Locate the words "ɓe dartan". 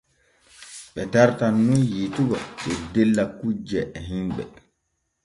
0.93-1.53